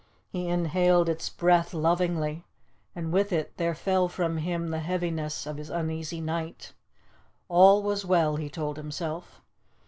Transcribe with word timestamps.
He 0.31 0.47
inhaled 0.47 1.07
its 1.09 1.29
breath 1.29 1.75
lovingly, 1.75 2.43
and 2.95 3.13
with 3.13 3.31
it 3.31 3.55
there 3.57 3.75
fell 3.75 4.09
from 4.09 4.37
him 4.37 4.69
the 4.69 4.79
heaviness 4.79 5.45
of 5.45 5.57
his 5.57 5.69
uneasy 5.69 6.19
night. 6.19 6.73
All 7.49 7.83
was 7.83 8.03
well, 8.03 8.37
he 8.37 8.49
told 8.49 8.77
himself. 8.77 9.43